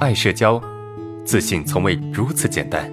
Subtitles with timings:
[0.00, 0.58] 爱社交，
[1.26, 2.90] 自信从未如此简单。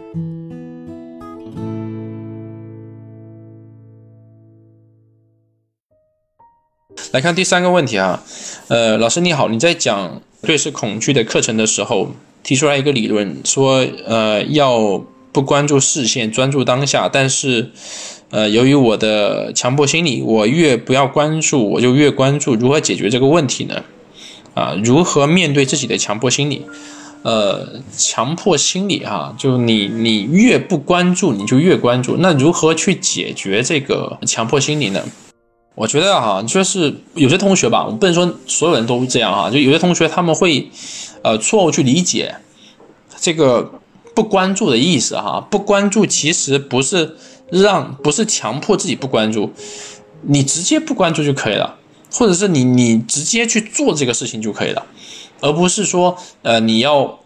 [7.14, 8.22] 来看第三个问题啊，
[8.68, 12.10] 呃，老师你好，你在讲对视恐惧的课程的时候，
[12.44, 15.02] 提出来一个理论，说呃要
[15.32, 17.72] 不关注视线，专注当下，但是
[18.32, 23.82] 呃由于我的强迫心理，我越不要关注，我就越关注，如何解决这个问题呢？
[24.58, 26.66] 啊，如何面对自己的强迫心理？
[27.24, 35.02] 呃，强迫心理哈，就你你越不关注，你就越关注，那如何去解决这个强迫心理呢？
[35.76, 40.70] 我觉得哈，就是有些同学吧，我不能说所有人都这样哈，就有些同学他们会，
[41.22, 42.36] 呃，错误去理解
[43.20, 43.72] 这个
[44.16, 45.46] 不关注的意思哈。
[45.52, 47.16] 不关注其实不是
[47.52, 49.52] 让，不是强迫自己不关注，
[50.22, 51.77] 你直接不关注就可以了，
[52.12, 54.86] 或者是你你直接去做这个事情就可以了，
[55.42, 57.20] 而不是说呃你要。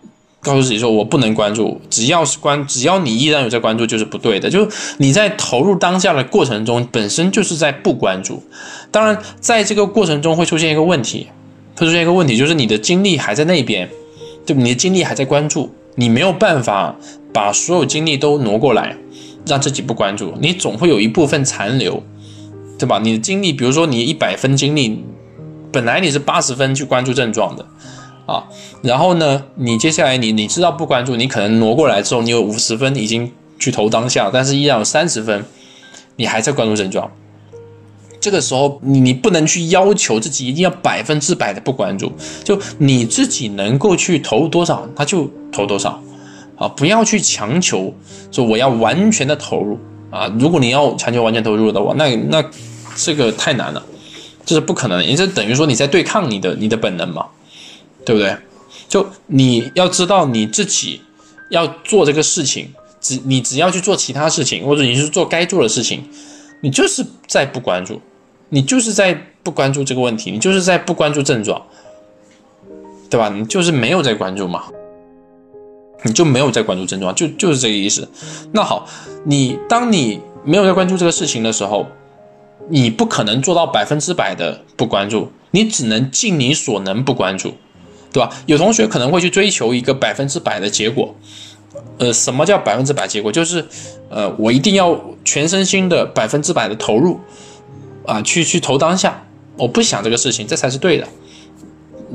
[0.44, 4.50] 告诉自己说：“我不能关注，只要是关，只要你依然有在关注，就是不对的。
[4.50, 8.42] 就你在投入当下的过程中，本身就是在不关注。
[8.90, 11.28] 当然，在这个过程中会出现一个问题，
[11.78, 13.88] 会出现一个问题，就是你的精力还在那边，
[14.44, 14.56] 对？
[14.56, 16.96] 你的精力还在关注，你没有办法
[17.32, 18.98] 把所有精力都挪过来，
[19.46, 20.34] 让自己不关注。
[20.42, 22.02] 你总会有一部分残留，
[22.82, 23.00] 对吧？
[23.00, 25.04] 你的精力，比如说你一百分精力，
[25.72, 27.66] 本来你是八十分去关注症状的。”
[28.28, 28.46] 啊，
[28.82, 35.44] 然后呢，你接下来你你知道不关注，你可能挪过来之后，你有五十分已经去投当下，但是依然有三十分，
[36.16, 37.12] 你还在关注症状。
[38.22, 42.12] 这个时候，你你不能去要求自己一定要百分之百的不关注，
[42.44, 46.00] 就你自己能够去投入多少，他就投多少，
[46.56, 47.94] 啊，不要去强求
[48.32, 49.78] 说我要完全的投入
[50.12, 50.32] 啊。
[50.40, 52.46] 如果你要强求完全投入的话，那那
[52.96, 53.86] 这个太难了，
[54.46, 57.28] 这是不可能，也就等于说你在对抗你的你的本能嘛。
[58.04, 58.36] 对不对？
[58.90, 61.00] 就你要知道你自己
[61.52, 66.04] 要做这个事情，只你只要去做其他事情，或者你是做该做的事情，
[66.62, 68.02] 你就是在不关注，
[68.50, 69.14] 你就是在
[69.44, 71.62] 不关注这个问题，你就是在不关注症状，
[73.08, 73.30] 对吧？
[73.30, 74.64] 你就是没有在关注嘛，
[76.04, 78.10] 你就没有在关注症状，就就是这个意思。
[78.52, 78.88] 那好，
[79.26, 81.86] 你当你没有在关注这个事情的时候，
[82.70, 87.54] 你不可能做到百分之百的不关注，你只能尽你所能不关注。
[88.14, 88.30] 对吧？
[88.46, 91.16] 有同学可能会去追求一个百分之百的结果，
[91.98, 93.32] 呃，什么叫百分之百结果？
[93.32, 93.66] 就是，
[94.10, 97.22] 呃，我一定要全身心的百分之百的投入，
[98.06, 101.08] 啊，去去投当下，我不想这个事情，这才是对的，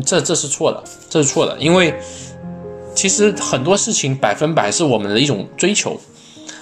[0.04, 1.94] 这这是错的，这是错的，因为
[2.94, 5.98] 其实很多事情百分百是我们的一种追求，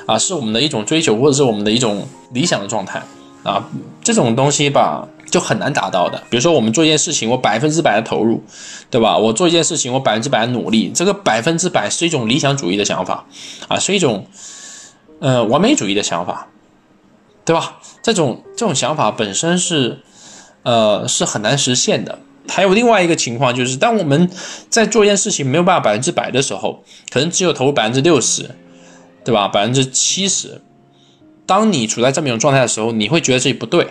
[0.07, 3.03] 啊，是我们的一种追求，或者是我们的一种理想的状态，
[3.45, 3.65] 啊，
[4.03, 5.07] 这种东西吧。
[5.31, 6.23] 就很难达到的。
[6.31, 8.41] 比如说，我们做一件事情，我百分之百的投入，
[8.89, 9.19] 对吧？
[9.19, 13.25] 我做一件事情，我百分之百的努力，这个百分之百是一种理想主义的想法
[13.67, 14.29] 啊，是一种
[15.19, 16.47] 呃完美主义的想法，
[17.45, 17.81] 对吧？
[18.01, 19.99] 这种这种想法本身是
[20.63, 22.21] 呃是很难实现的。
[22.47, 24.31] 还有另外一个情况就是，当我们
[24.69, 28.55] 在做一件事情没有办法百分之百的时候，可能只有投入百分之六十，
[29.25, 29.49] 对吧？
[29.49, 30.61] 百分之七十。
[31.47, 33.87] 当你处在这么一种状态的时候，你会觉得自己不对。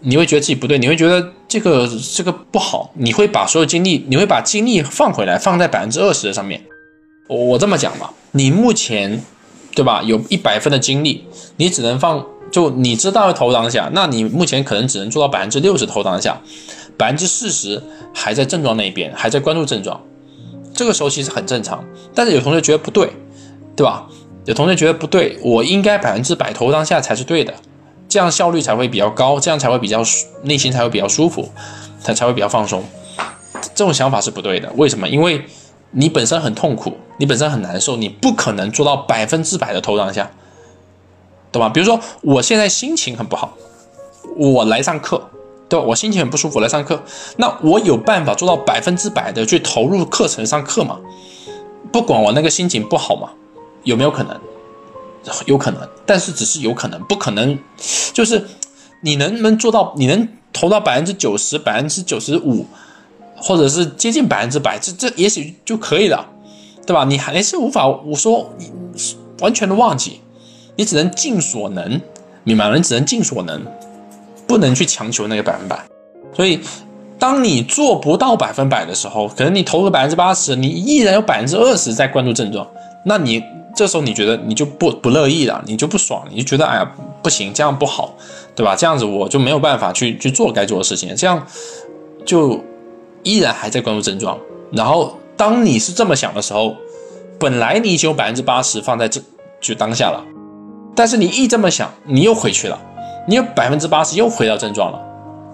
[0.00, 6.62] 你会觉得自己不对，你会觉得这个这个不好，你会把所有精力，你会把精力放回来，放在百分之二十的上面。
[7.26, 9.20] 我这么讲吧，你目前，
[9.74, 10.00] 对吧？
[10.04, 11.24] 有一百分的精力，
[11.56, 16.40] 你只能放，就你知道投当下，那你目前可能只能做到百分之六十投当下，
[16.96, 17.82] 百分之四十
[18.14, 20.00] 还在症状那一边，还在关注症状。
[20.72, 21.84] 这个时候其实很正常，
[22.14, 23.10] 但是有同学觉得不对，
[23.74, 24.06] 对吧？
[24.48, 27.52] 有同学觉得不对，我应该百分之百投当下才是对的。
[28.08, 30.02] 这样效率才会比较高，这样才会比较
[30.44, 31.50] 内心才会比较舒服，
[32.00, 32.82] 才才会比较放松。
[33.74, 34.72] 这种想法是不对的。
[34.76, 35.06] 为什么？
[35.06, 35.44] 因为
[35.90, 40.30] 你本身很痛苦，你本身很难受，你不可能做到百分之百的投当下，
[41.52, 41.68] 懂吧？
[41.68, 43.52] 比如说，我现在心情很不好，
[44.34, 45.28] 我来上课，
[45.68, 45.84] 对吧？
[45.88, 47.02] 我心情很不舒服来上课，
[47.36, 50.98] 那我有办法做到百分之百的去投入课程上课吗？
[51.92, 53.28] 不管我那个心情不好吗？
[53.88, 54.38] 有没有可能？
[55.46, 57.58] 有可能，但是只是有可能，不可能。
[58.12, 58.46] 就是
[59.02, 59.94] 你能不能做到？
[59.96, 62.66] 你能投到百分之九十、百分之九十五，
[63.36, 66.26] 或者是接近百分之百，这这也许就可以了，
[66.86, 67.04] 对吧？
[67.04, 68.70] 你还是无法，我说你
[69.40, 70.20] 完全的忘记，
[70.76, 72.00] 你只能尽所能，
[72.44, 72.76] 明白吗？
[72.76, 73.66] 你只能尽所能，
[74.46, 75.82] 不能去强求那个百分百。
[76.34, 76.60] 所以，
[77.18, 82.66] 当你做不到百分百的时候，可能你投了百分之八十，你依然有百分之二十在关注症状，
[83.04, 83.42] 那你。
[83.78, 86.92] 这时候你觉得你就不不乐意了，你就不爽，你就觉得哎呀
[87.22, 88.12] 不行，这样不好，
[88.56, 88.74] 对吧？
[88.74, 91.46] 这样子我就没有办法去去做该做的事情，这样
[92.26, 92.60] 就
[93.22, 94.36] 依然还在关注症状，
[94.72, 96.74] 然后当你是这么想的时候，
[97.38, 99.20] 本来你已经有百分之八十放在这
[99.60, 100.24] 就当下了，
[100.96, 102.76] 但是你一这么想，你又回去了，
[103.28, 104.98] 你有百分之八十又回到症状了，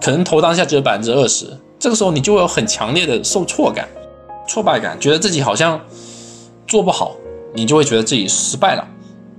[0.01, 1.45] 可能投当下只有百分之二十，
[1.77, 3.87] 这个时候你就会有很强烈的受挫感、
[4.47, 5.79] 挫败感，觉得自己好像
[6.65, 7.15] 做不好，
[7.55, 8.87] 你就会觉得自己失败了，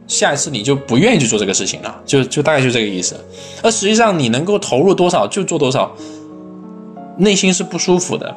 [0.08, 3.16] 下一次你就不愿意去做这个事情了，就就大概就这个意思。
[3.62, 5.94] 而实际上你能够投入多少就做多少，
[7.18, 8.34] 内心是不舒服的。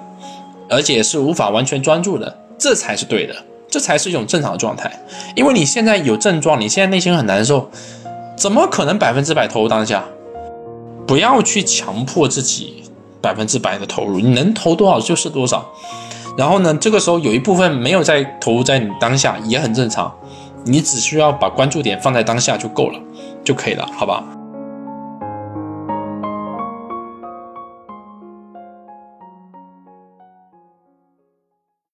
[0.72, 3.36] 而且是无法完全专注的，这才是对的，
[3.68, 5.04] 这才是一种正常的状态。
[5.36, 7.72] 因为你现在有症状，你现在内心很难受，
[8.38, 10.06] 怎么可能百分之百投入当下？
[11.08, 12.84] 不要去强迫自己
[13.20, 15.68] 百分之百的投入，你能投多少就是多少。
[16.39, 20.09] 然后呢，这个时候有一部分没有在投入在你当下也很正常，
[20.63, 23.00] 你只需要把关注点放在当下就够了，
[23.44, 24.24] 就可以了，好吧？